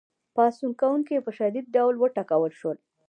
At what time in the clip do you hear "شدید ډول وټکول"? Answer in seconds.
1.37-2.51